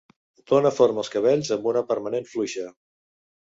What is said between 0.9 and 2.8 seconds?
als cabells amb una permanent fluixa.